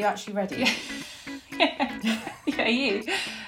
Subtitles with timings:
[0.00, 0.66] you actually ready?
[1.58, 2.00] yeah,
[2.46, 3.04] yeah, you.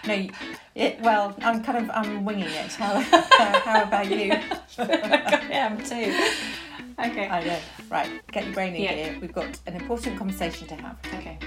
[0.06, 0.30] No, you-
[0.74, 2.72] it, well, I'm kind of I'm winging it.
[2.72, 4.32] How, how, how about you?
[4.78, 6.14] I am too.
[6.98, 7.28] Okay.
[7.28, 7.58] I know.
[7.90, 8.94] Right, get your brain in Yeah.
[8.94, 9.18] gear.
[9.20, 10.96] We've got an important conversation to have.
[11.14, 11.38] Okay.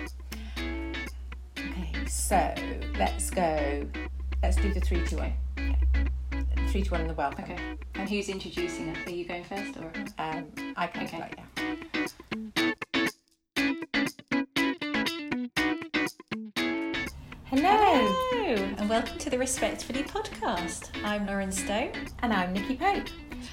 [1.58, 2.54] Okay, so
[3.00, 3.86] let's go.
[4.44, 5.34] Let's do the three, two, one.
[5.58, 5.78] Okay.
[6.70, 7.46] Three, two, one, and the welcome.
[7.46, 7.58] Okay.
[7.96, 8.98] And who's introducing us?
[9.08, 9.92] Are you going first or?
[10.20, 10.46] Um,
[10.78, 11.18] I can Okay.
[11.36, 11.45] yeah.
[18.86, 20.92] And welcome to the Respectfully podcast.
[21.04, 21.94] I'm Lauren Stone.
[22.20, 23.08] And I'm Nikki Pope.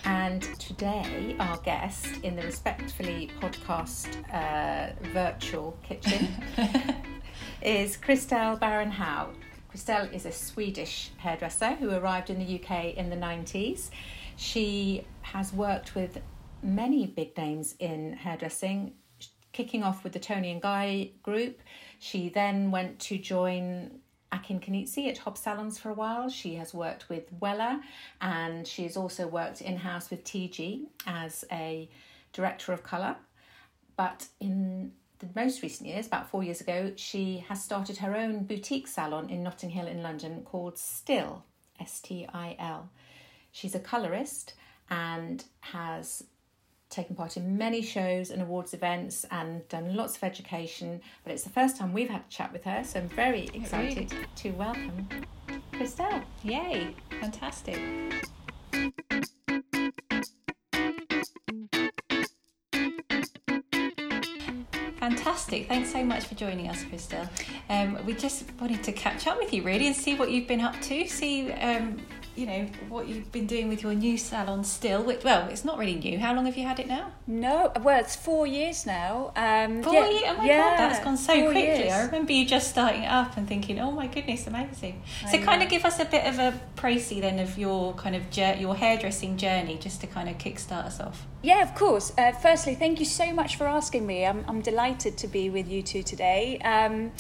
[0.05, 6.29] And today, our guest in the Respectfully podcast uh, virtual kitchen
[7.63, 9.31] is Christelle Baron Howe.
[9.73, 13.89] Christelle is a Swedish hairdresser who arrived in the UK in the 90s.
[14.37, 16.21] She has worked with
[16.63, 18.93] many big names in hairdressing,
[19.55, 21.59] kicking off with the Toni and Guy group.
[21.99, 24.02] She then went to join
[24.33, 26.29] Akin Konizi at Hob Salons for a while.
[26.29, 27.81] She has worked with Wella
[28.21, 31.89] and she has also worked in house with TG as a
[32.33, 33.17] director of colour.
[33.97, 38.45] But in the most recent years, about four years ago, she has started her own
[38.45, 41.45] boutique salon in Notting Hill in London called Stil,
[41.79, 42.91] S T I L.
[43.53, 44.55] She's a colourist
[44.91, 46.25] and has
[46.93, 51.01] taken part in many shows and awards events and done lots of education.
[51.25, 54.13] But it's the first time we've had a chat with her, so I'm very excited
[54.37, 55.09] to welcome
[55.73, 56.23] Christelle.
[56.45, 56.95] Yay!
[57.21, 57.81] Fantastic.
[64.99, 65.67] Fantastic.
[65.67, 67.29] Thanks so much for joining us, Christelle.
[67.69, 70.61] Um, we just wanted to catch up with you really and see what you've been
[70.61, 72.01] up to, see um,
[72.35, 75.03] you know what you've been doing with your new salon Stil.
[75.03, 76.19] Which, well, it's not really new.
[76.19, 77.13] How long have you had it now?
[77.27, 79.33] No, well, it's four years now.
[79.37, 80.23] Um, Four yeah, years?
[80.29, 81.63] Oh my yeah, god, that's gone so quickly.
[81.63, 81.93] years.
[81.93, 85.39] I remember you just starting it up and thinking, "Oh my goodness, amazing!" I so,
[85.39, 88.57] kind of give us a bit of a précis then of your kind of jour-
[88.59, 91.27] your hairdressing journey, just to kind of kickstart us off.
[91.43, 92.13] Yeah, of course.
[92.17, 94.25] Uh, firstly, thank you so much for asking me.
[94.25, 96.59] I'm, I'm delighted to be with you two today.
[96.59, 97.13] Um,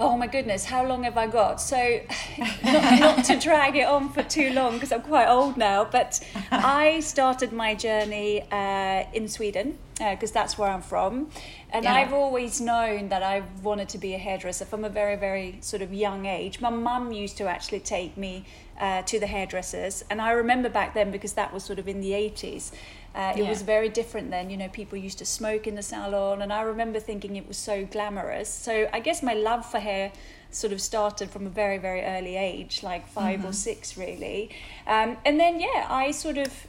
[0.00, 1.60] oh my goodness, how long have I got?
[1.60, 2.00] So,
[2.64, 6.20] not, not to drag it on for too long because I'm quite old now, but
[6.50, 11.30] I started my journey uh, in Sweden because that's where I'm from.
[11.70, 11.94] And Yeah.
[11.94, 15.82] I've always known that I wanted to be a hairdresser from a very, very sort
[15.82, 16.60] of young age.
[16.60, 18.44] My mum used to actually take me
[18.80, 22.00] uh, to the hairdressers, and I remember back then because that was sort of in
[22.00, 22.70] the 80s.
[23.18, 23.48] Uh, it Yeah.
[23.50, 24.48] was very different then.
[24.48, 27.56] You know, people used to smoke in the salon, and I remember thinking it was
[27.56, 28.48] so glamorous.
[28.48, 30.12] So I guess my love for hair
[30.52, 34.50] sort of started from a very, very early age, like 5 or six, really.
[34.86, 36.66] Um, and then, yeah, I sort of,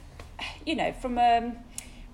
[0.66, 1.56] you know, from um,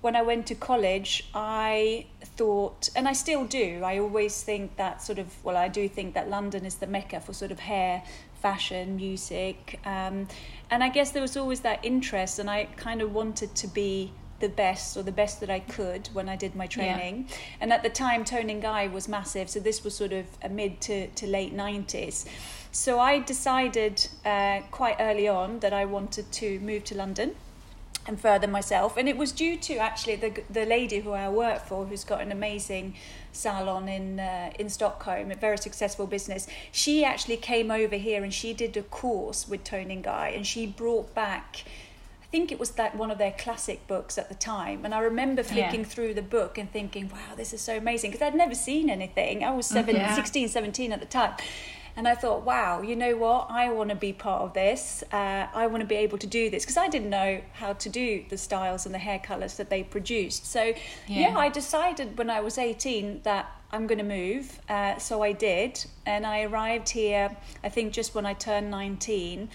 [0.01, 2.05] when I went to college, I
[2.37, 6.13] thought, and I still do, I always think that sort of, well, I do think
[6.13, 8.03] that London is the mecca for sort of hair,
[8.39, 9.79] fashion, music.
[9.83, 10.27] Um,
[10.69, 14.11] and I guess there was always that interest, and I kind of wanted to be
[14.39, 17.27] the best or the best that I could when I did my training.
[17.59, 20.49] And at the time, Toni and Guy was massive, so this was sort of a
[20.49, 22.25] mid to, to late 90s.
[22.71, 27.35] So I decided uh, quite early on that I wanted to move to London
[28.07, 28.97] and further myself.
[28.97, 32.21] And it was due to actually the the lady who I work for, who's got
[32.21, 32.95] an amazing
[33.31, 36.47] salon in uh, in Stockholm, a very successful business.
[36.71, 40.47] She actually came over here and she did a course with Toni and Guy, and
[40.47, 41.63] she brought back.
[42.27, 44.99] I think it was that one of their classic books at the time, and I
[44.99, 48.53] remember flicking through the book and thinking, "Wow, this is so amazing!" Because I'd never
[48.53, 49.45] seen anything.
[49.45, 50.13] I was seven, Yeah.
[50.13, 51.33] 16, 17 at the time.
[51.95, 53.47] And I thought, wow, you know what?
[53.49, 55.03] I want to be part of this.
[55.11, 57.89] Uh, I want to be able to do this because I didn't know how to
[57.89, 60.45] do the styles and the hair colors that they produced.
[60.45, 60.61] So,
[61.07, 61.37] yeah, Yeah.
[61.39, 64.59] I decided when I was 18 that I'm going to move.
[64.69, 65.83] Uh, so I did.
[66.05, 69.49] And I arrived here, I think, just when I turned 19.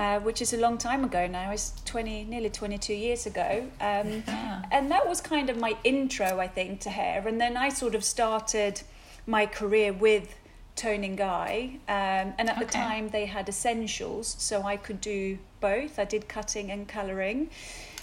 [0.00, 1.50] Uh, which is a long time ago now.
[1.50, 3.66] It's 20, nearly 22 years ago.
[3.82, 4.62] Um, Yeah.
[4.72, 7.28] and that was kind of my intro, I think, to hair.
[7.28, 8.80] And then I sort of started
[9.26, 10.34] my career with
[10.74, 11.72] Toni and Guy.
[11.86, 15.98] Um, and at the time, they had essentials, so I could do both.
[15.98, 17.50] I did cutting and colouring.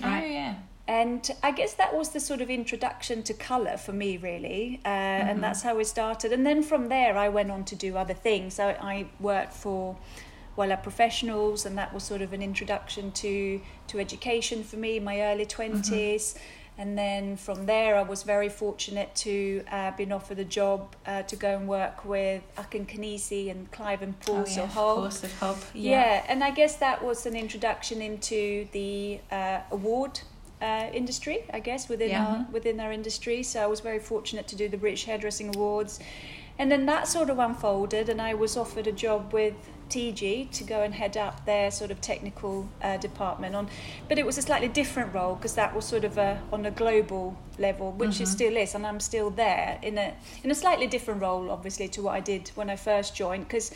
[0.04, 0.54] Oh yeah.
[0.88, 4.82] And I guess that was the sort of introduction to colour for me, really.
[4.86, 6.32] Uh, And that's how it started.
[6.32, 8.60] And then from there, I went on to do other things.
[8.60, 9.98] I, I worked for
[10.58, 15.04] Wella Professionals, and that was sort of an introduction to, to education for me, in
[15.04, 16.38] my early 20s.
[16.80, 21.24] And then from there, I was very fortunate to uh, been offered a job uh,
[21.24, 24.64] to go and work with Akin Konizi and Clive and Paul oh yeah.
[24.64, 25.58] Of course, of Hob.
[25.74, 26.24] Yeah.
[26.28, 30.20] and I guess that was an introduction into the uh, award
[30.62, 32.26] uh, industry, I guess, within Yeah.
[32.28, 33.42] our within our industry.
[33.42, 36.00] So I was very fortunate to do the British Hairdressing Awards,
[36.60, 39.54] and then that sort of unfolded, and I was offered a job with
[39.90, 43.70] TG to go and head up their sort of technical uh, department on,
[44.10, 46.72] but it was a slightly different role because that was sort of a, on a
[46.72, 50.14] global level, which it still is, and I'm still there in a
[50.44, 53.72] in a slightly different role, obviously, to what I did when I first joined because.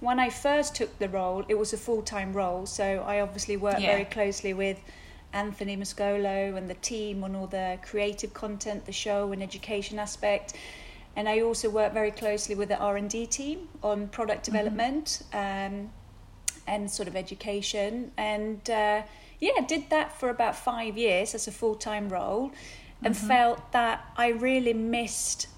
[0.00, 3.56] When I first took the role, it was a full time role, so I obviously
[3.56, 3.92] worked Yeah.
[3.92, 4.80] very closely with
[5.32, 10.54] Anthony Mascolo and the team on all the creative content, the show and education aspect.
[11.16, 15.90] And I also work very closely with the R&D team on product development um,
[16.66, 18.12] and sort of education.
[18.16, 19.02] And uh,
[19.38, 22.52] yeah, did that for about five years as a full-time role
[23.04, 25.48] and felt that I really missed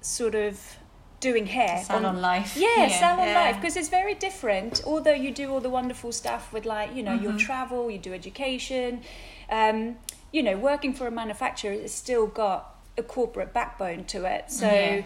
[0.00, 0.78] sort of
[1.20, 1.82] doing hair.
[1.84, 2.56] salon on- life.
[2.56, 3.34] yeah, salon Yeah.
[3.40, 4.82] life because it's very different.
[4.86, 7.24] Although you do all the wonderful stuff with like you know Mm-hmm.
[7.24, 9.02] your travel, you do education,
[9.50, 9.96] um,
[10.32, 14.50] you know working for a manufacturer it's still got a corporate backbone to it.
[14.50, 15.02] So, Yeah.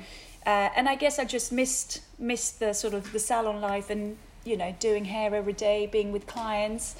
[0.46, 4.16] uh, and I guess I just missed missed the sort of the salon life and
[4.44, 6.96] you know doing hair every day, being with clients.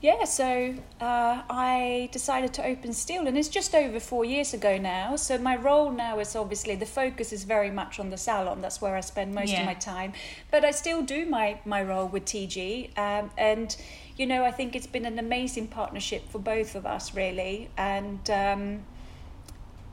[0.00, 4.76] Yeah, so uh, I decided to open Stil, and it's just over four years ago
[4.76, 5.14] now.
[5.14, 8.60] So my role now is obviously the focus is very much on the salon.
[8.62, 9.60] That's where I spend most Yeah.
[9.60, 10.12] of my time.
[10.50, 13.76] But I still do my my role with TG, um, and
[14.16, 18.28] you know I think it's been an amazing partnership for both of us, really, and.
[18.28, 18.84] Um,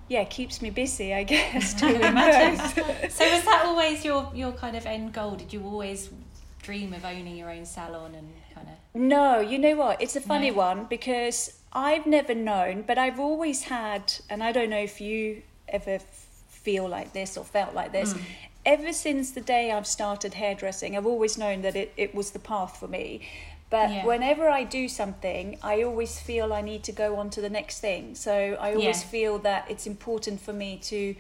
[0.10, 1.74] yeah, keeps me busy, I guess.
[1.80, 5.36] So was that always your your kind of end goal?
[5.36, 6.10] Did you always
[6.62, 8.74] dream of owning your own salon and kind of?
[9.00, 10.02] No, you know what?
[10.02, 10.58] It's a funny No.
[10.58, 15.44] one because I've never known, but I've always had, and I don't know if you
[15.68, 16.00] ever
[16.48, 18.14] feel like this or felt like this.
[18.14, 18.22] Mm.
[18.66, 22.40] Ever since the day I've started hairdressing, I've always known that it, it was the
[22.40, 23.22] path for me.
[23.70, 24.06] But Yeah.
[24.06, 27.80] whenever I do something, I always feel I need to go on to the next
[27.80, 28.16] thing.
[28.16, 29.10] So I always Yeah.
[29.10, 31.16] feel that it's important for me to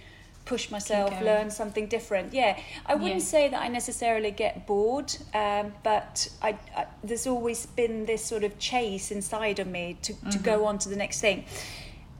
[0.46, 2.34] push myself, learn something different.
[2.34, 2.57] Yeah,
[2.88, 3.25] I wouldn't Yeah.
[3.28, 8.44] say that I necessarily get bored, um, but I, I, there's always been this sort
[8.44, 11.45] of chase inside of me to, to go on to the next thing.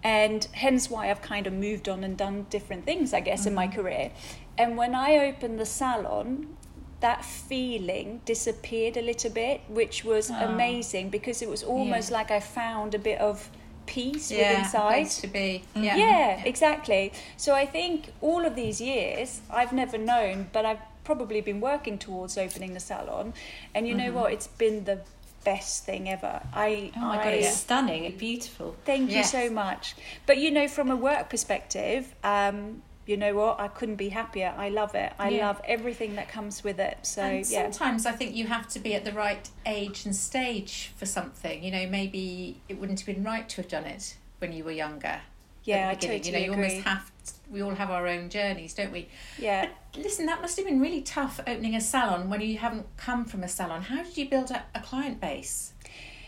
[0.04, 3.56] And hence why I've kind of moved on and done different things, I guess, in
[3.56, 4.12] my career.
[4.60, 6.56] And when I opened the salon,
[7.02, 10.36] that feeling disappeared a little bit, which was Oh.
[10.36, 12.18] amazing because it was almost Yeah.
[12.18, 13.50] like I found a bit of
[13.86, 14.88] peace Yeah, within inside.
[14.90, 15.64] place to be.
[15.76, 15.84] Mm.
[15.84, 15.96] Yeah.
[15.98, 17.12] Yeah, exactly.
[17.38, 21.98] So I think all of these years, I've never known, but I've probably been working
[21.98, 23.34] towards opening the salon.
[23.74, 24.16] And you know mm-hmm.
[24.16, 24.34] what?
[24.34, 25.00] It's been the
[25.44, 26.42] best thing ever.
[26.54, 28.76] I, Oh my I god, it's stunning, beautiful.
[28.86, 29.34] thank Yes.
[29.34, 29.96] you so much.
[30.26, 33.60] But you know, from a work perspective, um, you know what?
[33.60, 34.54] I couldn't be happier.
[34.56, 35.12] I love it.
[35.18, 35.48] I Yeah.
[35.48, 37.00] love everything that comes with it.
[37.02, 37.64] So and yeah.
[37.72, 41.64] sometimes I think you have to be at the right age and stage for something.
[41.64, 44.72] You know, maybe it wouldn't have been right to have done it when you were
[44.72, 45.22] younger.
[45.64, 46.64] Yeah, I totally You know, you agree.
[46.66, 47.12] almost have.
[47.26, 49.08] To, we all have our own journeys, don't we?
[49.40, 49.70] Yeah.
[49.94, 53.26] But listen, that must have been really tough opening a salon when you haven't come
[53.26, 53.82] from a salon.
[53.82, 55.74] How did you build up a client base?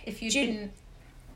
[0.06, 0.72] If you- been,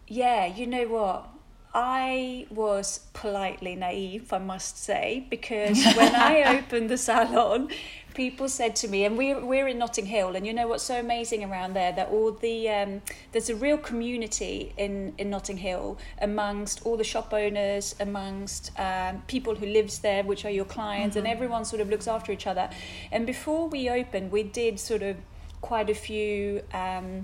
[0.07, 1.29] Yeah, you know what?
[1.77, 7.69] I was politely naive, I must say, because when I opened the salon,
[8.13, 10.97] people said to me, and we're, we're in Notting Hill, and you know what's so
[10.97, 11.91] amazing around there?
[11.91, 13.01] That all the, um,
[13.33, 19.21] there's a real community in, in Notting Hill amongst all the shop owners, amongst um,
[19.27, 22.47] people who lives there, which are your clients, and everyone sort of looks after each
[22.47, 22.69] other.
[23.11, 25.17] And before we opened, we did sort of
[25.59, 26.61] quite a few.
[26.73, 27.23] Um,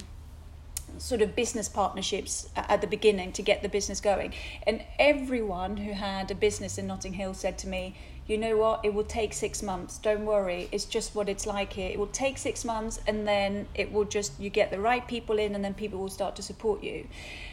[0.98, 4.34] sort of business partnerships at the beginning to get the business going.
[4.68, 7.96] And everyone who had a business in Notting Hill said to me,
[8.28, 9.98] you know what, it will take six months.
[9.98, 11.90] Don't worry, it's just what it's like here.
[11.90, 15.38] It will take six months and then it will just, you get the right people
[15.40, 17.08] in and then people will start to support you.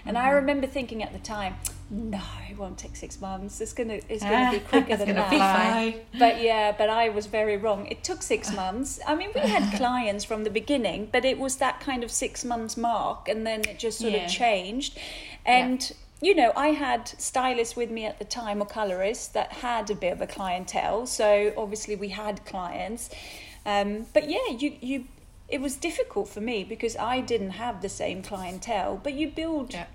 [0.07, 1.57] And I remember thinking at the time,
[1.91, 2.21] no,
[2.51, 3.61] it won't take six months.
[3.61, 6.01] It's gonna, it's gonna be quicker It's than that fly.
[6.19, 7.87] but yeah, but I was very wrong.
[7.87, 9.01] It took six months.
[9.07, 12.45] I mean, we had clients from the beginning, but it was that kind of six
[12.45, 14.27] months mark, and then it just sort Yeah.
[14.27, 14.99] of changed.
[15.47, 19.91] And you know, I had stylists with me at the time, or colorists that had
[19.91, 21.07] a bit of a clientele.
[21.07, 23.11] So obviously, we had clients.
[23.65, 25.05] Um, but yeah, you you.
[25.49, 29.01] It was difficult for me because I didn't have the same clientele.
[29.03, 29.87] But you build, Yeah.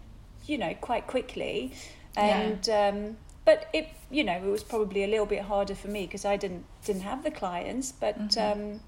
[0.48, 1.74] you know, quite quickly,
[2.18, 2.39] Yeah.
[2.39, 6.06] and um, but it you know it was probably a little bit harder for me
[6.06, 8.80] because I didn't didn't have the clients but um,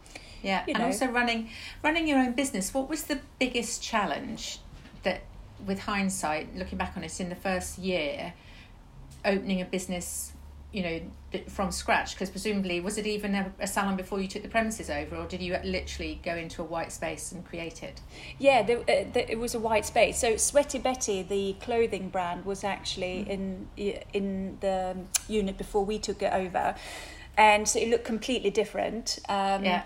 [0.43, 0.85] yeah, you and know.
[0.85, 1.49] also running
[1.83, 2.73] running your own business.
[2.73, 4.59] What was the biggest challenge
[5.03, 5.21] that,
[5.65, 8.33] with hindsight, looking back on it, in the first year,
[9.23, 10.33] opening a business,
[10.75, 10.99] you know
[11.47, 14.89] from scratch because presumably was it even a, a, salon before you took the premises
[14.89, 18.01] over or did you literally go into a white space and create it?
[18.39, 20.19] Yeah the, uh, the, it was a white space.
[20.19, 23.29] So sweaty betty the clothing brand was actually mm.
[23.29, 23.67] in
[24.13, 24.97] in the
[25.29, 26.75] unit before we took it over.
[27.37, 29.19] And so it looked completely different.
[29.29, 29.83] Um, yeah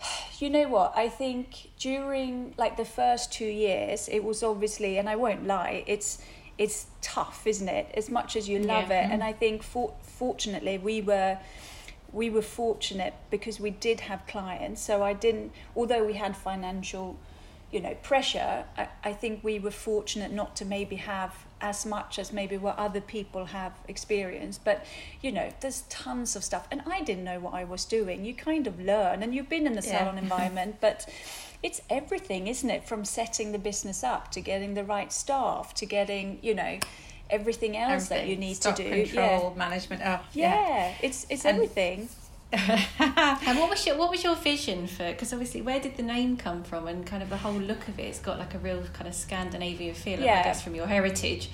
[0.38, 5.08] you know what i think during like the first two years it was obviously and
[5.08, 6.22] i won't lie it's
[6.58, 7.90] it's tough, isn't it?
[7.94, 9.04] As much as you love yeah.
[9.04, 11.38] it, mm and I think for, fortunately we were
[12.12, 14.82] we were fortunate because we did have clients.
[14.82, 17.16] So I didn't, although we had financial,
[17.70, 18.64] you know, pressure.
[18.76, 22.78] I, I think we were fortunate not to maybe have as much as maybe what
[22.78, 24.64] other people have experienced.
[24.64, 24.84] But
[25.20, 28.24] you know, there's tons of stuff, and I didn't know what I was doing.
[28.24, 29.98] You kind of learn, and you've been in the yeah.
[29.98, 31.06] salon environment, but
[31.62, 32.86] it's everything, isn't it?
[32.86, 36.78] From setting the business up to getting the right staff to getting, you know,
[37.30, 38.26] everything else everything.
[38.26, 39.04] that you need Stock to do.
[39.04, 39.58] Control, yeah.
[39.58, 40.02] management.
[40.04, 40.54] Oh, yeah.
[40.54, 40.94] yeah.
[41.02, 42.08] it's it's and, everything.
[42.50, 45.06] And what was your what was your vision for?
[45.10, 47.98] Because obviously, where did the name come from, and kind of the whole look of
[47.98, 48.04] it?
[48.04, 50.40] It's got like a real kind of Scandinavian feel, yeah.
[50.40, 51.50] I guess, from your heritage.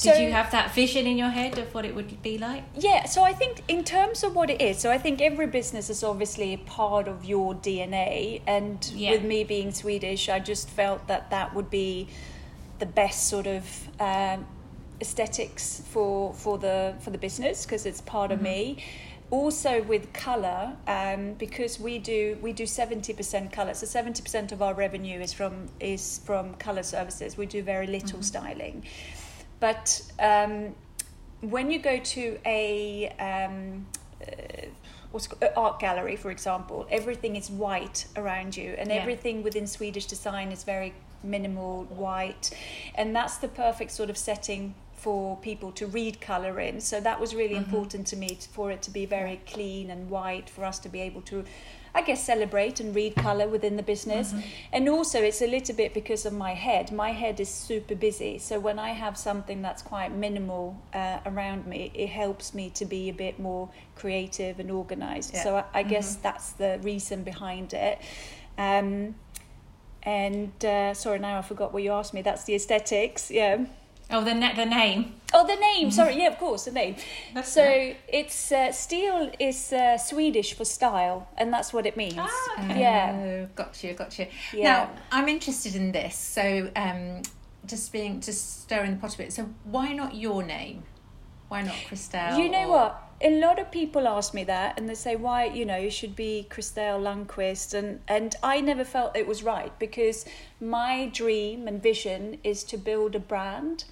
[0.00, 2.64] Did you have that vision in your head of what it would be like?
[2.74, 5.90] Yeah, so I think in terms of what it is, so I think every business
[5.90, 8.40] is obviously a part of your DNA.
[8.46, 9.10] And yeah.
[9.10, 12.08] with me being Swedish, I just felt that that would be
[12.78, 14.46] the best sort of um,
[15.00, 18.38] aesthetics for, for, the, for the business because it's part mm-hmm.
[18.38, 18.84] of me
[19.32, 24.74] also with color um, because we do we do 70% color so 70% of our
[24.74, 28.20] revenue is from is from color services we do very little mm-hmm.
[28.20, 28.84] styling
[29.58, 30.74] but um,
[31.40, 33.86] when you go to a um,
[34.20, 34.66] uh,
[35.12, 38.96] what's art gallery, for example, everything is white around you, and yeah.
[38.96, 42.50] everything within Swedish design is very minimal white,
[42.94, 46.80] and that's the perfect sort of setting for people to read color in.
[46.80, 47.64] So that was really mm-hmm.
[47.64, 51.00] important to me for it to be very clean and white for us to be
[51.00, 51.44] able to
[51.94, 54.32] I guess, celebrate and read colour within the business.
[54.32, 54.48] Mm-hmm.
[54.72, 56.90] And also, it's a little bit because of my head.
[56.90, 58.38] My head is super busy.
[58.38, 62.86] So when I have something that's quite minimal uh, around me, it helps me to
[62.86, 65.34] be a bit more creative and organised.
[65.34, 65.42] Yeah.
[65.44, 66.22] So I, I guess mm-hmm.
[66.22, 67.98] that's the reason behind it.
[68.56, 69.14] Um,
[70.02, 72.22] and uh, sorry, now I forgot what you asked me.
[72.22, 73.30] That's the aesthetics.
[73.30, 73.66] Yeah.
[74.10, 75.14] Oh, the ne- the name.
[75.32, 75.90] Oh, the name.
[75.90, 76.96] Sorry, yeah, of course, the name.
[77.34, 77.96] That's so right.
[78.08, 82.18] it's uh, stil is uh, Swedish for style, and that's what it means.
[82.18, 82.80] Ah, okay.
[82.80, 83.46] yeah.
[83.54, 84.26] Got you, got you.
[84.52, 84.64] Yeah.
[84.64, 86.16] Now I'm interested in this.
[86.16, 87.22] So, um,
[87.66, 89.32] just being just stirring the pot a bit.
[89.32, 90.82] So, why not your name?
[91.48, 92.38] Why not Christelle?
[92.38, 92.70] You know or...
[92.70, 93.01] what?
[93.24, 96.16] A lot of people ask me that and they say why you know it should
[96.16, 100.24] be Christelle Lundqvist and and I never felt it was right because
[100.60, 103.84] my dream and vision is to build a brand.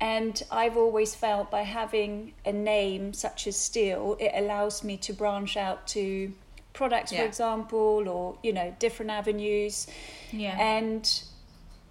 [0.00, 5.12] And I've always felt by having a name such as Stil it allows me to
[5.12, 6.32] branch out to
[6.72, 7.20] products yeah.
[7.20, 9.86] for example or you know different avenues.
[10.32, 10.58] Yeah.
[10.60, 11.08] And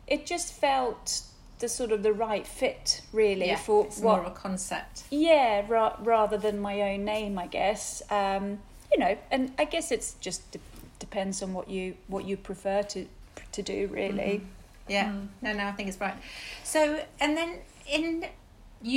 [0.05, 1.23] it just felt
[1.59, 5.03] the sort of the right fit really yeah, for it's what, more of a concept.
[5.09, 8.01] Yeah ra- rather than my own name i guess.
[8.09, 8.59] Um,
[8.91, 10.59] you know and i guess it's just de-
[10.99, 13.07] depends on what you what you prefer to
[13.51, 14.41] to do really.
[14.41, 14.45] Mm-hmm.
[14.91, 15.09] yeah.
[15.11, 15.27] Mm.
[15.41, 16.15] no no i think it's right.
[16.63, 18.25] So and then in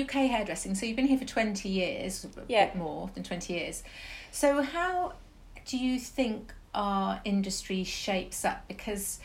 [0.01, 2.67] uk hairdressing so you've been here for 20 years a yeah.
[2.67, 3.83] bit more than 20 years.
[4.33, 5.15] So how
[5.67, 8.67] do you think our industry shapes up?
[8.69, 9.19] Because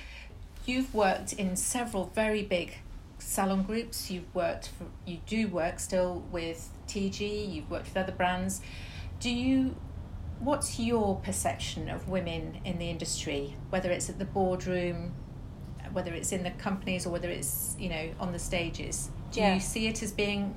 [0.66, 2.78] you've worked in several very big
[3.22, 4.12] salon groups.
[4.12, 7.54] You've worked for, you do work still with TG.
[7.54, 8.62] You've worked with other brands.
[9.20, 9.76] Do you?
[10.40, 13.56] What's your perception of women in the industry?
[13.70, 15.14] Whether it's at the boardroom,
[15.94, 19.10] whether it's in the companies, or whether it's you know on the stages.
[19.32, 19.54] Do yeah.
[19.54, 20.56] you see it as being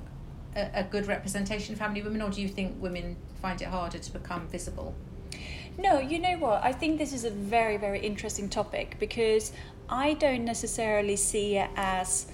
[0.55, 3.99] a, a good representation of family women, or do you think women find it harder
[3.99, 4.95] to become visible?
[5.77, 6.63] No, you know what?
[6.63, 9.51] I think this is a very, very interesting topic because
[9.89, 12.27] I don't necessarily see it as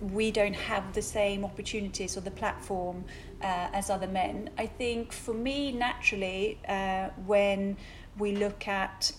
[0.00, 3.04] we don't have the same opportunities or the platform
[3.42, 4.50] uh, as other men.
[4.58, 7.76] I think for me, naturally, uh, when
[8.18, 9.12] we look at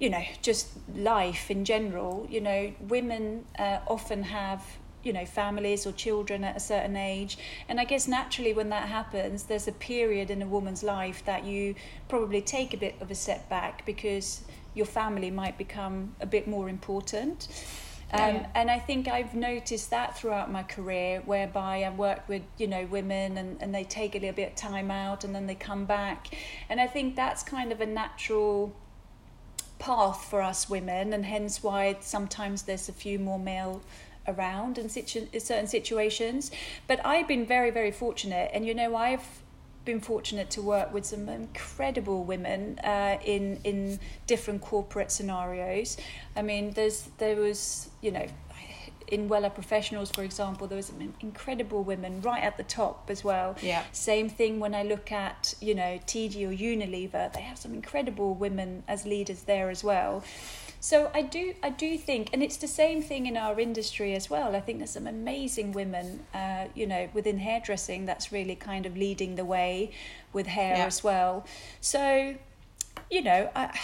[0.00, 4.62] you know just life in general, you know, women uh, often have
[5.04, 7.36] you know families or children at a certain age
[7.68, 11.44] and i guess naturally when that happens there's a period in a woman's life that
[11.44, 11.74] you
[12.08, 14.44] probably take a bit of a setback because
[14.74, 17.48] your family might become a bit more important
[18.14, 18.46] um, yeah.
[18.54, 22.86] And I think I've noticed that throughout my career, whereby I've worked with you know
[22.86, 25.84] women and, and they take a little bit of time out and then they come
[25.84, 26.28] back,
[26.68, 28.74] and I think that's kind of a natural
[29.78, 33.82] path for us women, and hence why sometimes there's a few more male
[34.26, 36.50] around in, situ- in certain situations.
[36.86, 39.42] But I've been very, very fortunate, and you know, I've
[39.84, 45.96] been fortunate to work with some incredible women uh, in in different corporate scenarios.
[46.36, 48.26] I mean, there's there was you know
[49.08, 53.22] in Wella Professionals, for example, there was some incredible women right at the top as
[53.22, 53.56] well.
[53.62, 53.84] Yeah.
[53.92, 58.34] Same thing when I look at, you know, TG or Unilever, they have some incredible
[58.34, 60.24] women as leaders there as well.
[60.84, 64.28] So I do, I do think, and it's the same thing in our industry as
[64.28, 64.54] well.
[64.54, 68.94] I think there's some amazing women, uh, you know, within hairdressing that's really kind of
[68.94, 69.92] leading the way
[70.34, 70.84] with hair Yeah.
[70.84, 71.46] as well.
[71.80, 72.34] So,
[73.10, 73.80] you know, I,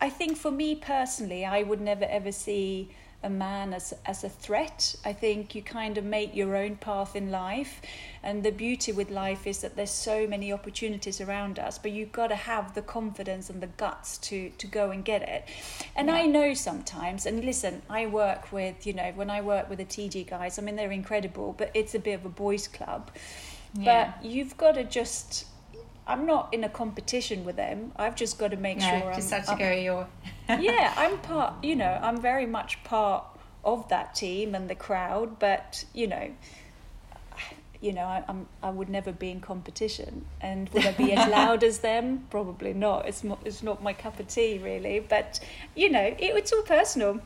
[0.00, 2.88] I think for me personally, I would never ever see
[3.22, 4.94] a man as as a threat.
[5.04, 7.82] I think you kind of make your own path in life,
[8.22, 12.12] and the beauty with life is that there's so many opportunities around us, but you've
[12.12, 15.44] got to have the confidence and the guts to to go and get it.
[15.94, 19.78] And I know sometimes, and listen, I work with you know when I work with
[19.78, 23.10] the TG guys, I mean they're incredible, but it's a bit of a boys' club.
[23.74, 24.12] Yeah.
[24.20, 25.46] But you've got to just.
[26.10, 27.92] I'm not in a competition with them.
[27.96, 30.06] I've just got to make No, sure just I'm, had to I'm- go your.
[30.60, 31.62] yeah, I'm part.
[31.64, 33.24] You know, I'm very much part
[33.64, 35.38] of that team and the crowd.
[35.38, 36.30] But you know,
[37.80, 40.26] you know, I, I'm I would never be in competition.
[40.40, 42.26] And would I be as loud as them?
[42.30, 43.06] Probably not.
[43.06, 43.38] It's not.
[43.44, 45.00] It's not my cup of tea, really.
[45.00, 45.40] But
[45.74, 47.20] you know, it, it's all personal.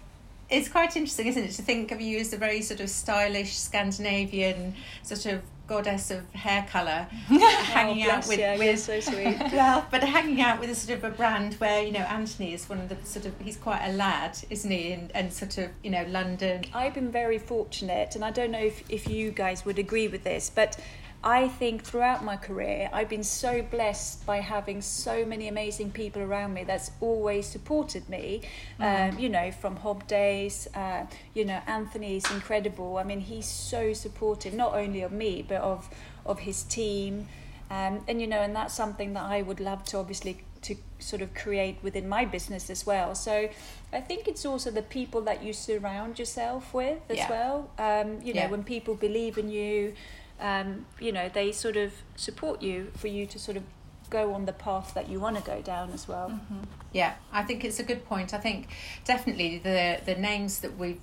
[0.51, 3.57] It's quite interesting, isn't it, to think of you as a very sort of stylish
[3.57, 9.01] Scandinavian sort of goddess of hair colour, uh, hanging oh, out with, you're with so
[9.01, 9.39] sweet.
[9.53, 12.69] well, but hanging out with a sort of a brand where you know Anthony is
[12.69, 14.93] one of the sort of he's quite a lad, isn't he?
[14.93, 16.65] And, and sort of you know London.
[16.75, 20.25] I've been very fortunate, and I don't know if, if you guys would agree with
[20.25, 20.79] this, but
[21.27, 26.21] I think throughout my career, I've been so blessed by having so many amazing people
[26.21, 28.43] around me that's always supported me.
[28.79, 32.99] Um, you know, from Hob Days, uh, you know, Anthony's incredible.
[32.99, 35.89] I mean, he's so supportive, not only of me, but of,
[36.27, 37.27] of his team.
[37.71, 41.23] Um, and, you know, and that's something that I would love to obviously to sort
[41.23, 43.15] of create within my business as well.
[43.15, 43.49] So
[43.95, 47.31] I think it's also the people that you surround yourself with as Yeah.
[47.31, 47.71] well.
[47.79, 48.51] Um, you know, Yeah.
[48.51, 49.95] when people believe in you,
[50.41, 53.63] um, you know, they sort of support you for you to sort of
[54.11, 56.29] go on the path that you want to go down as well.
[56.29, 56.61] Mm-hmm.
[56.93, 58.35] Yeah, I think it's a good point.
[58.35, 58.69] I think
[59.05, 61.01] definitely the the names that we've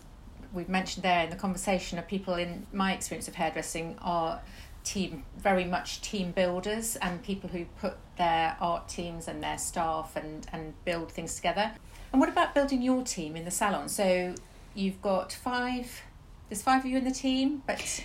[0.54, 4.42] we've mentioned there in the conversation are people in my experience of hairdressing are
[4.84, 10.16] team very much team builders and people who put their art teams and their staff
[10.16, 11.72] and and build things together.
[12.12, 13.88] And what about building your team in the salon?
[13.90, 14.36] So
[14.74, 16.02] you've got five
[16.50, 18.04] there's five of you in the team, but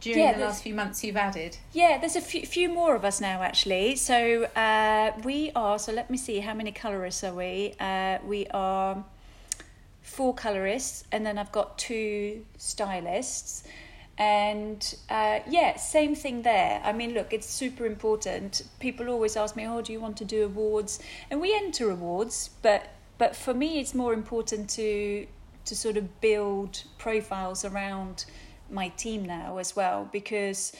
[0.00, 1.58] during Yeah, the last few months you've added.
[1.72, 3.96] Yeah, there's a few, few more of us now actually.
[3.96, 5.78] So uh, we are.
[5.78, 7.74] So let me see, how many colorists are we?
[7.78, 9.04] Uh, we are
[10.02, 13.64] four colorists, and then I've got two stylists.
[14.18, 16.82] And uh, yeah, same thing there.
[16.84, 18.62] I mean, look, it's super important.
[18.78, 22.50] People always ask me, "Oh, do you want to do awards?" And we enter awards,
[22.60, 25.26] but but for me, it's more important to
[25.64, 28.24] to sort of build profiles around
[28.72, 30.72] my team now as well because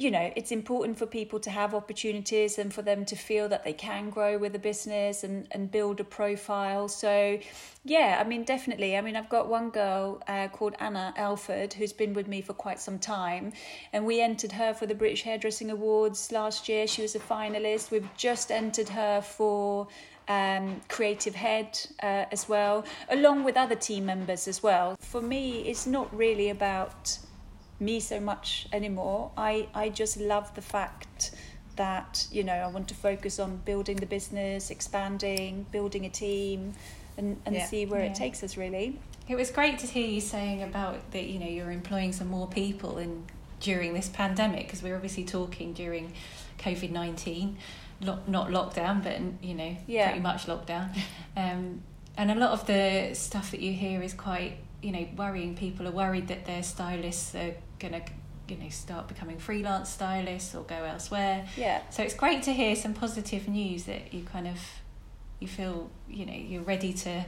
[0.00, 3.64] you know it's important for people to have opportunities and for them to feel that
[3.64, 6.88] they can grow with a business and and build a profile.
[6.88, 7.38] So
[7.84, 8.96] yeah i mean definitely.
[8.96, 12.54] I mean i've got one girl uh, called anna alford who's been with me for
[12.54, 13.52] quite some time
[13.92, 16.86] and we entered her for the british hairdressing awards last year.
[16.86, 17.90] She was a finalist.
[17.90, 19.88] We've just entered her for
[20.30, 21.70] um, creative head
[22.02, 24.96] uh, as well, along with other team members as well.
[25.00, 27.18] For me, it's not really about
[27.80, 29.30] me so much anymore.
[29.36, 31.32] I, I just love the fact
[31.76, 36.74] that, you know, I want to focus on building the business, expanding, building a team,
[37.16, 37.66] and, and Yeah.
[37.66, 38.10] see where Yeah.
[38.10, 38.98] it takes us really.
[39.28, 41.24] It was great to hear you saying about that.
[41.24, 43.24] You know, you're employing some more people in
[43.60, 46.12] during this pandemic because we're obviously talking during
[46.58, 47.56] COVID nineteen,
[48.00, 50.06] not not lockdown, but you know, Yeah.
[50.08, 50.96] pretty much lockdown.
[51.36, 51.82] Um,
[52.16, 55.54] and a lot of the stuff that you hear is quite, you know, worrying.
[55.56, 58.02] People are worried that their stylists are gonna,
[58.48, 61.46] you know, start becoming freelance stylists or go elsewhere.
[61.56, 61.82] Yeah.
[61.90, 64.58] So it's great to hear some positive news that you kind of
[65.38, 67.24] you feel you know you're ready to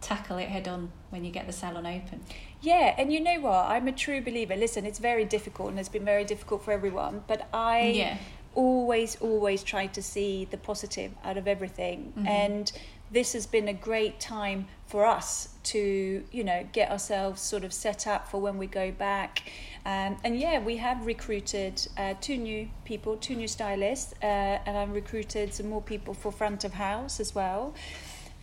[0.00, 2.20] tackle it head on when you get the salon open.
[2.60, 3.66] Yeah, and you know what?
[3.70, 4.54] I'm a true believer.
[4.54, 8.18] Listen, it's very difficult and it's been very difficult for everyone, but I Yeah.
[8.58, 12.12] Always, always try to see the positive out of everything.
[12.16, 12.28] Mhm.
[12.28, 12.72] And
[13.08, 17.72] this has been a great time for us to, you know, get ourselves sort of
[17.72, 19.42] set up for when we go back.
[19.86, 24.76] Um, and yeah, we have recruited uh, two new people, two new stylists, uh, and
[24.76, 27.74] I've recruited some more people for front of house as well.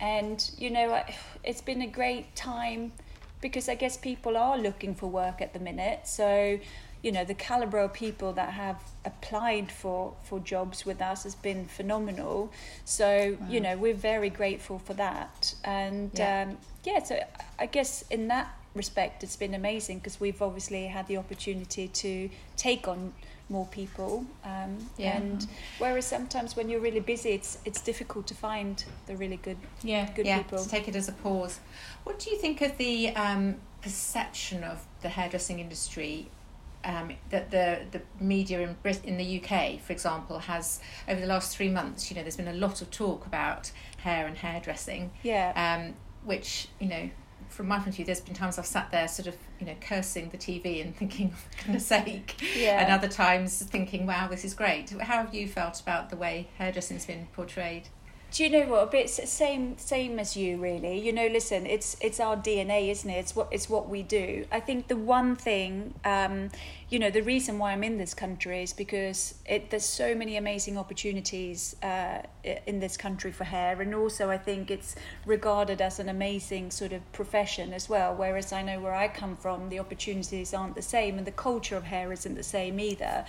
[0.00, 1.04] And you know,
[1.44, 2.92] it's been a great time
[3.46, 6.00] because I guess people are looking for work at the minute.
[6.08, 6.58] So,
[7.00, 11.36] you know, the caliber of people that have applied for for jobs with us has
[11.36, 12.50] been phenomenal.
[12.84, 15.54] So, you know, we're very grateful for that.
[15.62, 16.46] And Yeah.
[16.48, 17.20] um, yeah, so
[17.56, 22.28] I guess in that respect, it's been amazing because we've obviously had the opportunity to
[22.56, 23.12] take on
[23.48, 24.24] more people.
[24.44, 25.16] Um, Yeah.
[25.16, 25.46] And
[25.78, 30.10] whereas sometimes when you're really busy, it's it's difficult to find the really good Yeah.
[30.14, 30.62] good yeah, people.
[30.62, 31.60] to take it as a pause.
[32.04, 36.28] What do you think of the um, perception of the hairdressing industry?
[36.84, 40.78] Um, that the the media in Brit- in the UK, for example, has
[41.08, 44.26] over the last three months, you know, there's been a lot of talk about hair
[44.26, 45.52] and hairdressing, Yeah.
[45.56, 47.10] um, which you know,
[47.48, 49.74] from my point of view, there's been times I've sat there sort of you know
[49.80, 52.80] cursing the TV and thinking, for goodness sake, Yeah.
[52.82, 54.90] and other times thinking, wow, this is great.
[54.90, 57.88] How have you felt about the way hairdressing's been portrayed?
[58.32, 58.82] Do you know what?
[58.82, 60.98] A bit same same as you, really.
[60.98, 63.14] You know, listen, it's it's our DNA, isn't it?
[63.18, 64.44] It's what it's what we do.
[64.50, 66.50] I think the one thing, um,
[66.88, 70.36] you know, the reason why I'm in this country is because it there's so many
[70.36, 72.22] amazing opportunities uh,
[72.66, 74.94] in this country for hair, and also I think it's
[75.24, 78.14] regarded as an amazing sort of profession as well.
[78.14, 81.76] Whereas I know where I come from, the opportunities aren't the same, and the culture
[81.76, 83.24] of hair isn't the same either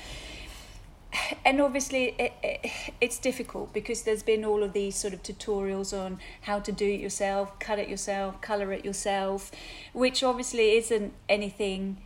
[1.46, 5.98] and obviously it, it, it's difficult because there's been all of these sort of tutorials
[5.98, 9.52] on how to do it yourself cut it yourself color it yourself
[9.93, 11.98] which obviously isn't anything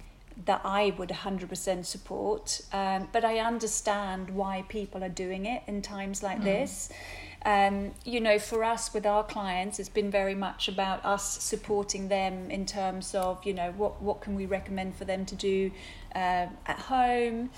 [0.45, 5.81] that I would 100% support um, but I understand why people are doing it in
[5.81, 6.89] times like this
[7.43, 12.07] um, you know, for us with our clients, it's been very much about us supporting
[12.07, 15.71] them in terms of, you know, what, what can we recommend for them to do
[16.13, 17.49] um, at home.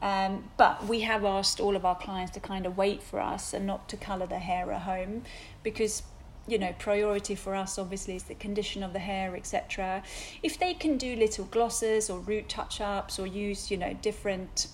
[0.00, 3.52] Um, but we have asked all of our clients to kind of wait for us
[3.52, 5.24] and not to colour their hair at home
[5.62, 6.04] because
[6.48, 10.02] you know priority for us obviously is the condition of the hair etc
[10.42, 14.68] if they can do little glosses or root touch ups or use you know different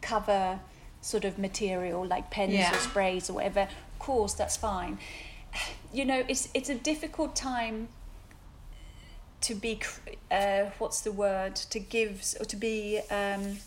[0.00, 0.60] cover
[1.00, 2.72] sort of material like pens Yeah.
[2.74, 4.98] or sprays or whatever of course that's fine.
[5.92, 7.88] You know it's it's a difficult time
[9.40, 9.80] to be
[10.30, 11.56] uh, what's the word?
[11.56, 13.58] To give or to be um,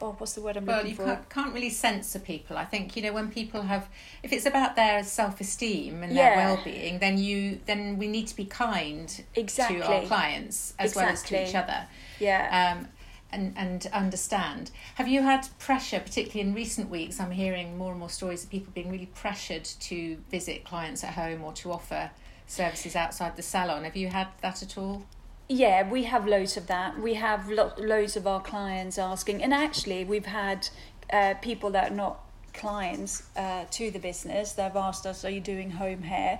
[0.00, 2.56] oh what's the word I'm Well, looking you for can't, can't really censor people.
[2.56, 3.88] I think you know when people have,
[4.22, 6.34] if it's about their self-esteem and Yeah.
[6.36, 11.08] their well-being, then you then we need to be kind to our clients as well
[11.08, 11.86] as to each other.
[12.18, 12.88] yeah Um,
[13.30, 14.70] and, and understand.
[14.94, 17.20] Have you had pressure, particularly in recent weeks?
[17.20, 21.12] I'm hearing more and more stories of people being really pressured to visit clients at
[21.12, 22.10] home or to offer
[22.46, 23.84] services outside the salon.
[23.84, 25.04] Have you had that at all?
[25.48, 26.98] Yeah, we have loads of that.
[27.00, 30.68] We have lo- loads of our clients asking, and actually, we've had
[31.10, 32.20] uh, people that are not
[32.52, 34.52] clients uh, to the business.
[34.52, 36.38] They've asked us, "Are you doing home hair?"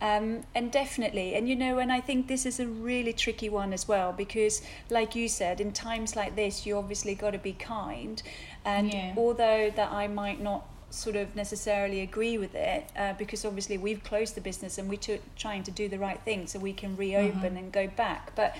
[0.00, 3.72] Um, and definitely, and you know, and I think this is a really tricky one
[3.72, 7.52] as well because, like you said, in times like this, you obviously got to be
[7.52, 8.20] kind.
[8.64, 9.14] And Yeah.
[9.16, 14.04] although that I might not sort of necessarily agree with it, uh, because obviously we've
[14.04, 16.96] closed the business and we're t- trying to do the right thing so we can
[16.96, 18.34] reopen and go back.
[18.36, 18.54] But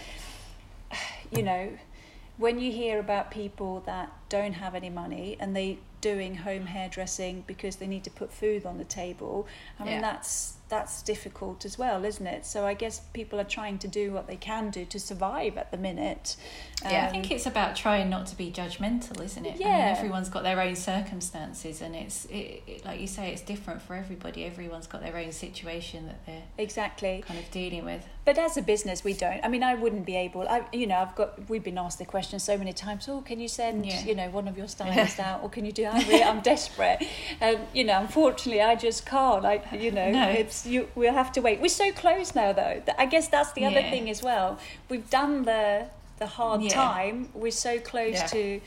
[1.30, 1.70] you know,
[2.38, 7.44] when you hear about people that don't have any money and they doing home hairdressing
[7.46, 9.46] because they need to put food on the table,
[9.78, 10.00] I mean Yeah.
[10.00, 12.46] that's that's difficult as well, isn't it?
[12.46, 15.70] So I guess people are trying to do what they can do to survive at
[15.70, 16.34] the minute.
[16.82, 17.04] Yeah.
[17.04, 19.56] I um, think it's about trying not to be judgmental, isn't it?
[19.56, 19.94] I mean, Yeah.
[19.98, 23.94] everyone's got their own circumstances, and it's it, it, like you say, it's different for
[23.94, 24.46] everybody.
[24.46, 27.22] Everyone's got their own situation that they're exactly.
[27.28, 28.06] kind of dealing with.
[28.24, 29.44] But as a business, we don't.
[29.44, 30.48] I mean, I wouldn't be able.
[30.48, 31.50] I, you know, I've got.
[31.50, 33.08] We've been asked the question so many times.
[33.10, 34.02] Oh, can you send, Yeah.
[34.04, 35.84] you know, one of your stylists out, or can you do?
[35.84, 37.06] I'm, really, I'm desperate,
[37.42, 39.44] and you know, unfortunately, I just can't.
[39.44, 40.28] I, you know, No.
[40.30, 40.88] it's you.
[40.94, 41.60] We'll have to wait.
[41.60, 42.82] We're so close now, though.
[42.84, 44.58] Th- I guess that's the other thing as well.
[44.88, 45.86] We've done the
[46.18, 46.70] the hard Yeah.
[46.74, 47.28] time.
[47.34, 48.26] We're so close Yeah.
[48.28, 48.60] to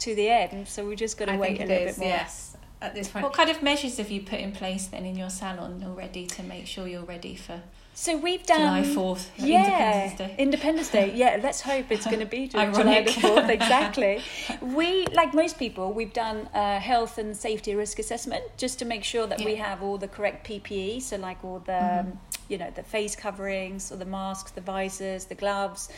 [0.00, 1.96] to the end, so we just got to wait a little is.
[1.96, 2.08] bit more.
[2.08, 2.47] Yes,
[2.80, 3.24] at this point.
[3.24, 6.42] What kind of measures have you put in place then in your salon already to
[6.42, 7.60] make sure you're ready for
[7.94, 10.34] So we've done July Fourth, yeah, Independence Day?
[10.38, 11.12] Independence Day.
[11.14, 14.22] Yeah, let's hope it's going to be Ju- July the 4th, exactly.
[14.60, 19.02] We, like most people, we've done a health and safety risk assessment just to make
[19.02, 22.70] sure that we have all the correct PPE, so like all the, um, you know,
[22.74, 25.88] the face coverings, or the masks, the visors, the gloves.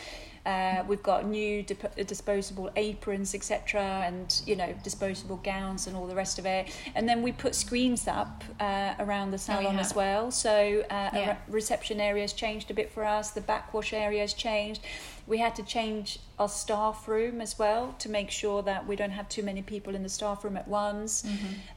[0.47, 6.07] Uh, we've got new dip- disposable aprons, etc., and you know disposable gowns and all
[6.07, 6.69] the rest of it.
[6.95, 9.81] And then we put screens up uh, around the salon yeah.
[9.81, 10.31] as well.
[10.31, 11.31] So uh, Yeah.
[11.31, 13.31] re- reception area has changed a bit for us.
[13.33, 14.81] The backwash area has changed.
[15.27, 19.13] We had to change our staff room as well to make sure that we don't
[19.13, 21.25] have too many people in the staff room at once.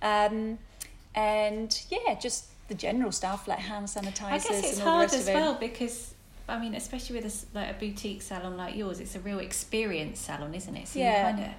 [0.02, 0.58] Um,
[1.16, 5.08] and yeah, just the general stuff like hand sanitizers I guess it's and all the
[5.08, 6.13] hard as well because
[6.48, 10.20] I mean, especially with a, like a boutique salon like yours, it's a real experience
[10.20, 10.88] salon, isn't it?
[10.88, 11.16] So Yeah.
[11.30, 11.54] you kind of,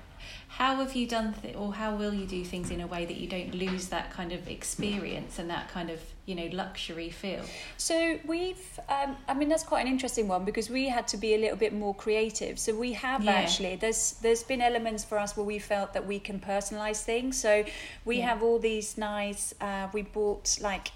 [0.48, 3.16] how have you done, th- or how will you do things in a way that
[3.16, 7.42] you don't lose that kind of experience and that kind of, you know, luxury feel?
[7.78, 11.34] So we've, um, I mean, that's quite an interesting one because we had to be
[11.34, 12.58] a little bit more creative.
[12.58, 13.32] So we have Yeah.
[13.32, 17.38] actually, there's there's been elements for us where we felt that we can personalize things.
[17.40, 17.64] So
[18.04, 18.26] we Yeah.
[18.28, 20.92] have all these nice, uh, we bought like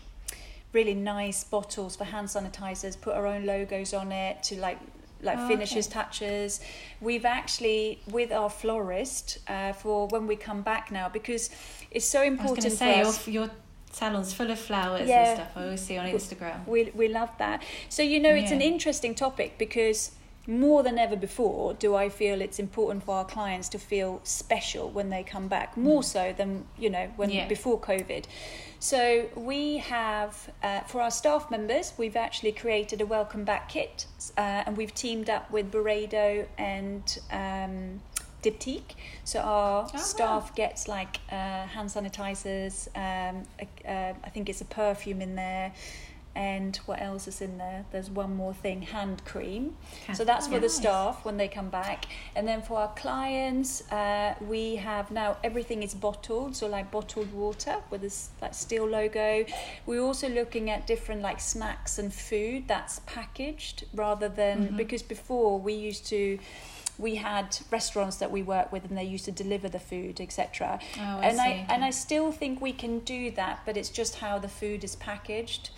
[0.73, 4.79] really nice bottles for hand sanitizers, put our own logos on it to like
[5.21, 5.95] like Oh, finishes okay.
[5.95, 6.61] touches
[7.01, 11.51] we've actually with our florist uh, for when we come back now because
[11.91, 13.51] it's so I was important to for say, us your, your
[13.91, 15.31] salon's full of flowers Yeah.
[15.31, 15.53] and stuff.
[15.57, 16.65] I always see on Instagram.
[16.69, 17.65] we, we love that.
[17.89, 20.13] So, you know, it's an interesting topic because
[20.47, 24.89] more than ever before, do I feel it's important for our clients to feel special
[24.89, 27.49] when they come back, more so than, you know, when Yeah.
[27.49, 28.25] before COVID.
[28.81, 34.07] So, we have, uh, for our staff members, we've actually created a welcome back kit
[34.37, 38.01] uh, and we've teamed up with Byredo and um,
[38.41, 38.95] Diptyque.
[39.25, 39.99] So, our wow.
[39.99, 45.35] staff gets like uh, hand sanitizers, um, a, uh, I think it's a perfume in
[45.35, 45.73] there
[46.39, 47.85] and what else is in there?
[47.91, 49.77] There's one more thing, hand cream.
[50.15, 52.05] So that's for Oh, the staff when they come back.
[52.37, 57.33] And then for our clients, uh, we have now everything is bottled, so like bottled
[57.33, 59.45] water with this like Stil logo.
[59.87, 64.77] We're also looking at different like snacks and food that's packaged rather than Mm-hmm.
[64.77, 66.39] because before we used to
[66.99, 70.81] we had restaurants that we work with and they used to deliver the food etc
[70.99, 74.13] Oh, and see, I and I still think we can do that, but it's just
[74.25, 75.71] how the food is packaged.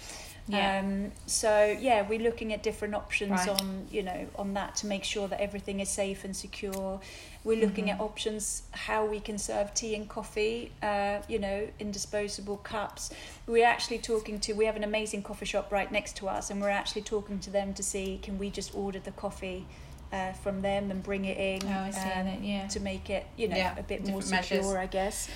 [0.51, 0.81] Yeah.
[0.81, 3.49] Um, so yeah, we're looking at different options Right.
[3.49, 7.01] on you know on that to make sure that everything is safe and secure.
[7.45, 8.01] We're looking Mm-hmm.
[8.03, 13.11] at options how we can serve tea and coffee, uh, you know, in disposable cups.
[13.47, 14.53] We're actually talking to.
[14.53, 17.51] We have an amazing coffee shop right next to us, and we're actually talking to
[17.51, 19.67] them to see can we just order the coffee.
[20.13, 22.67] Uh, from them and bring it in Oh, um, yeah.
[22.67, 24.75] to make it you know Yeah, a bit more secure measures.
[24.75, 25.29] I guess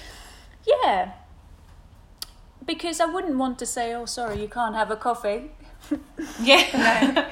[0.66, 1.12] yeah
[2.66, 5.50] because I wouldn't want to say, oh, sorry, you can't have a coffee.
[6.40, 7.30] Yeah.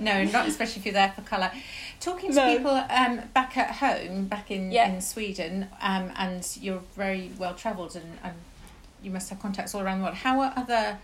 [0.00, 1.50] no, no, not especially if you're there for colour.
[2.00, 2.56] Talking to No.
[2.56, 4.88] people um, back at home, back in, Yeah.
[4.92, 8.34] in Sweden, um, and you're very well travelled and, and
[9.02, 10.16] you must have contacts all around the world.
[10.16, 10.98] How are other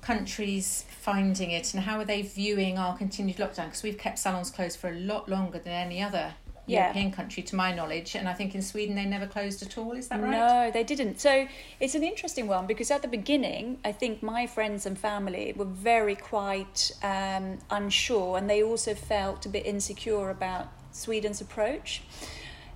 [0.00, 3.66] countries finding it and how are they viewing our continued lockdown?
[3.66, 6.34] Because we've kept salons closed for a lot longer than any other
[6.66, 6.84] Yeah.
[6.84, 9.92] European country, to my knowledge, and I think in Sweden they never closed at all.
[9.92, 10.30] Is that right?
[10.30, 11.20] No, they didn't.
[11.20, 11.46] So
[11.78, 15.66] it's an interesting one because at the beginning, I think my friends and family were
[15.66, 22.02] very quite um, unsure and they also felt a bit insecure about Sweden's approach.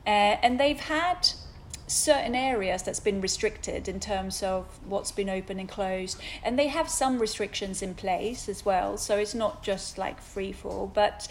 [0.07, 1.29] Uh, and they've had
[1.87, 6.69] certain areas that's been restricted in terms of what's been open and closed and they
[6.69, 11.27] have some restrictions in place as well so it's not just like free fall but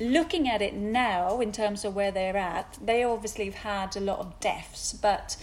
[0.00, 4.00] looking at it now in terms of where they're at, they obviously have had a
[4.00, 5.36] lot of deaths, but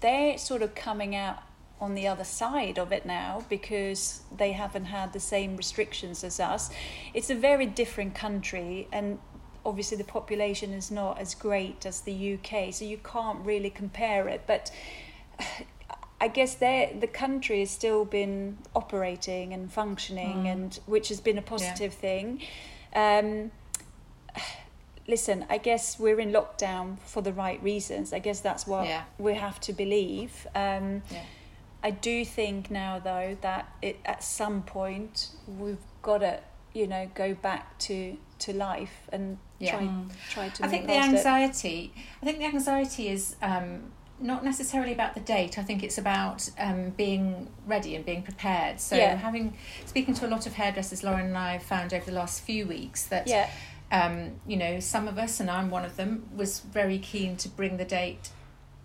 [0.00, 1.42] they're sort of coming out
[1.80, 6.40] on the other side of it now because they haven't had the same restrictions as
[6.40, 6.70] us.
[7.12, 9.18] It's a very different country and
[9.64, 14.28] obviously the population is not as great as the UK, so you can't really compare
[14.28, 14.70] it, but
[16.20, 20.52] I guess the country has still been operating and functioning, Mm.
[20.52, 22.40] and which has been a positive thing.
[22.96, 23.50] Um,
[25.06, 28.12] listen, I guess we're in lockdown for the right reasons.
[28.12, 29.04] I guess that's what Yeah.
[29.18, 30.46] we have to believe.
[30.54, 31.22] Um, Yeah.
[31.82, 36.40] I do think now, though, that it, at some point we've got to,
[36.72, 39.70] you know, go back to to life and Yeah.
[39.76, 40.10] try Mm.
[40.30, 40.64] try to.
[40.64, 41.16] I think the past it.
[41.16, 41.92] anxiety.
[42.20, 45.58] I think the anxiety is um, not necessarily about the date.
[45.58, 48.80] I think it's about um, being ready and being prepared.
[48.80, 49.16] So Yeah.
[49.16, 52.40] having speaking to a lot of hairdressers, Lauren and I have found over the last
[52.42, 53.48] few weeks that Yeah,
[53.92, 57.48] um, you know some of us, and I'm one of them, was very keen to
[57.48, 58.30] bring the date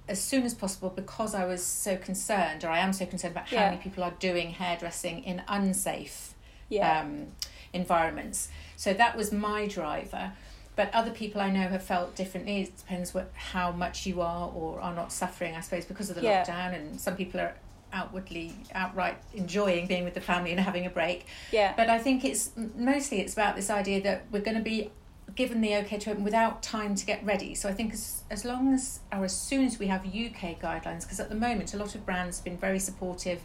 [0.08, 3.48] as soon as possible because I was so concerned, or I am so concerned about
[3.48, 3.70] how Yeah.
[3.70, 6.34] many people are doing hairdressing in unsafe
[6.68, 7.28] yeah, um,
[7.74, 8.50] environments.
[8.76, 10.34] So that was my driver.
[10.76, 12.62] But other people I know have felt differently.
[12.62, 16.16] It depends what how much you are or are not suffering, I suppose, because of
[16.16, 16.44] the Yeah.
[16.46, 16.74] lockdown.
[16.76, 17.56] And some people are
[17.94, 21.26] outwardly outright enjoying being with the family and having a break.
[21.52, 24.92] yeah, But I think it's mostly it's about this idea that we're going to be
[25.36, 27.54] given the okay to open without time to get ready.
[27.56, 31.02] So I think as, as long as or as soon as we have UK guidelines,
[31.02, 33.42] because at the moment a lot of brands have been very supportive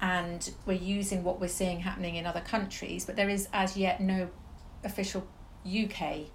[0.00, 4.00] and we're using what we're seeing happening in other countries, but there is as yet
[4.00, 4.28] no
[4.82, 5.26] official
[5.66, 6.26] UK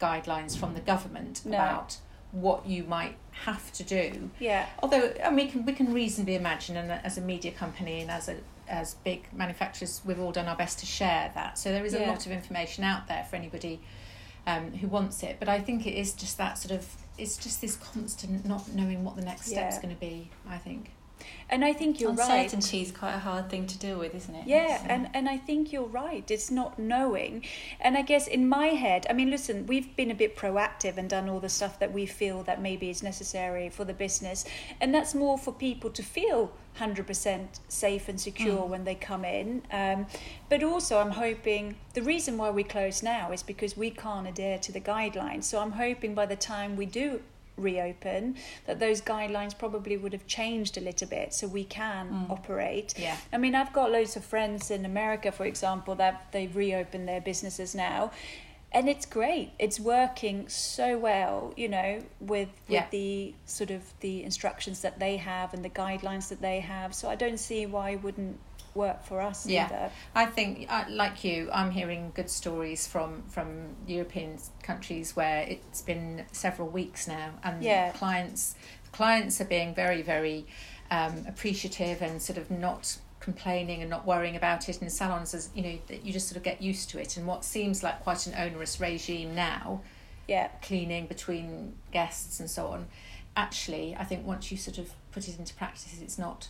[0.00, 1.56] guidelines from the government No.
[1.56, 1.98] about
[2.32, 4.30] what you might have to do.
[4.40, 4.66] Yeah.
[4.82, 8.10] Although I mean, we can we can reasonably imagine, and as a media company and
[8.10, 11.58] as a as big manufacturers, we've all done our best to share that.
[11.58, 12.08] So there is a Yeah.
[12.10, 13.80] lot of information out there for anybody
[14.46, 15.36] um, who wants it.
[15.38, 19.04] But I think it is just that sort of it's just this constant not knowing
[19.04, 19.82] what the next step's Yeah.
[19.82, 20.30] going to be.
[20.48, 20.90] I think.
[21.50, 22.44] And I think you're right.
[22.44, 24.46] Uncertainty is quite a hard thing to deal with, isn't it?
[24.46, 26.28] Yeah, So- and, and I think you're right.
[26.30, 27.44] It's not knowing.
[27.80, 31.08] And I guess in my head, I mean, listen, we've been a bit proactive and
[31.08, 34.44] done all the stuff that we feel that maybe is necessary for the business.
[34.80, 38.68] And that's more for people to feel 100% safe and secure Mm.
[38.68, 39.62] when they come in.
[39.70, 40.06] Um,
[40.48, 44.58] but also, I'm hoping the reason why we close now is because we can't adhere
[44.58, 45.44] to the guidelines.
[45.44, 47.22] So I'm hoping by the time we do
[47.56, 48.36] reopen
[48.66, 52.30] that those guidelines probably would have changed a little bit so we can Mm.
[52.30, 53.16] operate Yeah.
[53.32, 57.20] I mean, I've got loads of friends in America, for example, that they've reopened their
[57.20, 58.10] businesses now.
[58.72, 59.52] And it's great.
[59.60, 62.86] It's working so well, you know, with with Yeah.
[62.90, 66.92] the sort of the instructions that they have and the guidelines that they have.
[66.92, 68.40] So I don't see why it wouldn't
[68.74, 69.66] work for us Yeah.
[69.66, 69.90] either.
[70.14, 75.82] I think, uh, like you, I'm hearing good stories from from European countries where it's
[75.82, 77.92] been several weeks now, and Yeah.
[77.92, 78.56] clients
[78.92, 80.46] clients are being very very
[80.90, 85.48] um, appreciative and sort of not complaining and not worrying about it in salons as
[85.54, 87.98] you know that you just sort of get used to it and what seems like
[88.02, 89.80] quite an onerous regime now
[90.28, 90.48] Yeah.
[90.60, 92.86] cleaning between guests and so on
[93.34, 96.48] actually i think once you sort of put it into practice it's not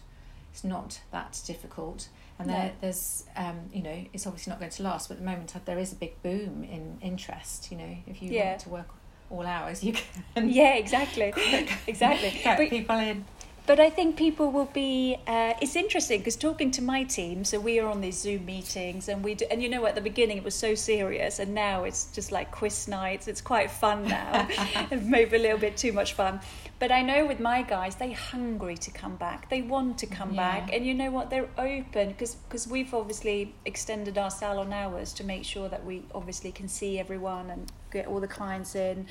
[0.55, 2.73] it's not that difficult and there, No.
[2.81, 5.81] there's um, you know it's obviously not going to last but at the moment there
[5.81, 8.51] is a big boom in interest you know if you Yeah.
[8.51, 8.89] want to work
[9.31, 9.95] all hours you
[10.35, 11.33] can Yeah, exactly.
[11.89, 12.31] exactly.
[12.45, 13.25] get But- people in
[13.67, 15.17] But I think people will be.
[15.27, 19.09] Uh, it's interesting because talking to my team, so we are on these Zoom meetings,
[19.09, 21.85] and we do, and you know at the beginning it was so serious, and now
[21.85, 23.27] it's just like quiz nights.
[23.27, 24.47] It's quite fun now,
[25.03, 26.41] maybe a little bit too much fun.
[26.79, 29.49] But I know with my guys, they're hungry to come back.
[29.49, 30.61] They want to come Yeah.
[30.61, 31.31] back, and you know what?
[31.31, 36.03] They're open because because we've obviously extended our salon hours to make sure that we
[36.15, 39.07] obviously can see everyone and get all the clients in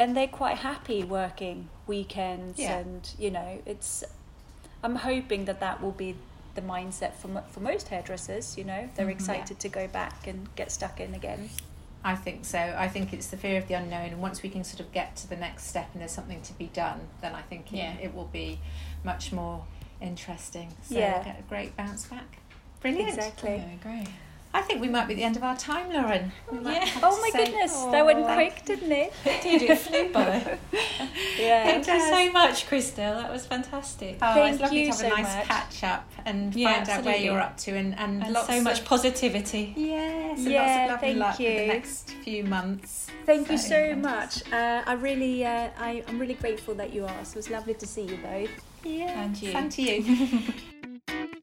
[0.00, 2.78] and they're quite happy working weekends Yeah.
[2.78, 4.02] and you know it's
[4.82, 6.16] i'm hoping that that will be
[6.54, 9.10] the mindset for, for most hairdressers you know they're Mhm.
[9.18, 11.50] excited to go back and get stuck in again
[12.02, 12.58] I think so.
[12.58, 15.16] I think it's the fear of the unknown, and once we can sort of get
[15.16, 17.92] to the next step and there's something to be done, then I think it, Yeah.
[18.00, 18.58] it will be
[19.04, 19.64] much more
[20.00, 20.68] interesting.
[20.82, 21.22] So Yeah.
[21.22, 22.38] get a great bounce back.
[22.80, 23.10] Brilliant.
[23.10, 24.08] exactly Yeah, great.
[24.52, 26.32] I think we might be at the end of our time, Lauren.
[26.52, 26.84] Yeah.
[27.04, 30.58] oh my goodness that went quick didn't it Dude, it flew by.
[31.38, 33.20] yeah Thank you so much, Christelle.
[33.22, 34.18] That was fantastic.
[34.20, 35.46] Oh, Thank it's lovely you to have so a nice much.
[35.46, 38.60] catch up and Yeah, find out where you're up to and, and, and lots so
[38.60, 39.72] much of, positivity.
[39.76, 41.58] yes, and Yeah, lots of love thank and luck for you.
[41.58, 43.06] the next few months.
[43.26, 47.34] thank you so much uh, i really uh, I, i'm really grateful that you asked
[47.34, 48.50] it was lovely to see you both
[48.82, 49.50] Yeah, And you.
[49.52, 50.52] And to you.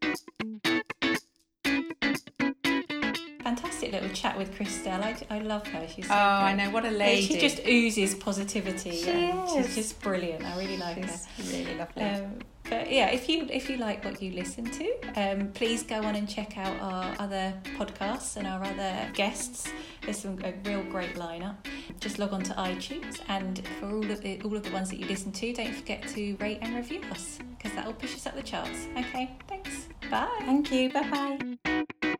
[3.91, 5.02] Fantastic little chat with Christelle.
[5.02, 5.88] I, I love her.
[5.88, 7.21] She's so oh, I know what a lady.
[7.21, 8.91] She just oozes positivity.
[8.91, 9.54] She is.
[9.54, 10.43] She's just brilliant.
[10.45, 11.19] I really like her.
[11.52, 12.04] Really lovely.
[12.04, 16.02] Um, but yeah, if you if you like what you listen to, um, please go
[16.02, 19.71] on and check out our other podcasts and our other guests.
[20.02, 21.56] There's some a real great lineup.
[22.00, 25.00] Just log on to iTunes, and for all of the all of the ones that
[25.00, 28.26] you listen to, don't forget to rate and review us because that will push us
[28.28, 28.88] up the charts.
[28.97, 29.88] Okay, thanks.
[30.12, 30.28] Bye.
[30.39, 30.89] Thank you.
[30.89, 31.10] Bye
[31.63, 32.16] bye.